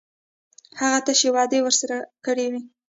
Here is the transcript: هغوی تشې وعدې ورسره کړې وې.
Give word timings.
هغوی 0.79 1.01
تشې 1.05 1.29
وعدې 1.35 1.59
ورسره 1.63 1.95
کړې 2.25 2.45
وې. 2.51 2.61